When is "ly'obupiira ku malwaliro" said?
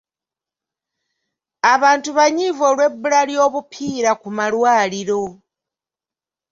3.29-5.23